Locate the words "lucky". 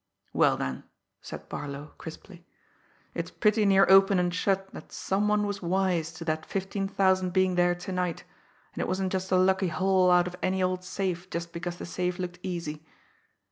9.37-9.67